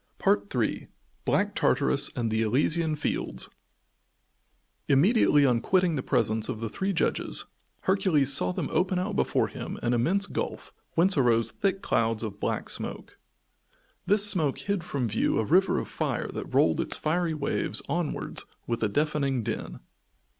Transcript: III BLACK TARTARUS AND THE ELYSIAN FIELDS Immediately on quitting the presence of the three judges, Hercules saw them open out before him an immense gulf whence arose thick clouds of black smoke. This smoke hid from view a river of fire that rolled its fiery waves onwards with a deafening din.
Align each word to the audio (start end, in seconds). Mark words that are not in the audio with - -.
III 0.25 0.87
BLACK 1.25 1.53
TARTARUS 1.53 2.09
AND 2.17 2.31
THE 2.31 2.41
ELYSIAN 2.41 2.95
FIELDS 2.95 3.49
Immediately 4.87 5.45
on 5.45 5.61
quitting 5.61 5.93
the 5.93 6.01
presence 6.01 6.49
of 6.49 6.59
the 6.59 6.69
three 6.69 6.91
judges, 6.91 7.45
Hercules 7.83 8.33
saw 8.33 8.51
them 8.51 8.67
open 8.71 8.97
out 8.97 9.15
before 9.15 9.47
him 9.47 9.77
an 9.83 9.93
immense 9.93 10.25
gulf 10.25 10.73
whence 10.95 11.19
arose 11.19 11.51
thick 11.51 11.83
clouds 11.83 12.23
of 12.23 12.39
black 12.39 12.67
smoke. 12.67 13.19
This 14.07 14.25
smoke 14.27 14.57
hid 14.57 14.83
from 14.83 15.07
view 15.07 15.37
a 15.37 15.45
river 15.45 15.77
of 15.77 15.87
fire 15.87 16.29
that 16.31 16.51
rolled 16.51 16.79
its 16.79 16.97
fiery 16.97 17.35
waves 17.35 17.79
onwards 17.87 18.43
with 18.65 18.81
a 18.81 18.89
deafening 18.89 19.43
din. 19.43 19.81